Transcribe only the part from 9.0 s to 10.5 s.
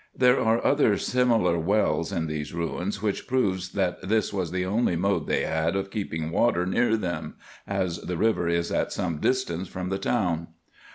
distance from the town.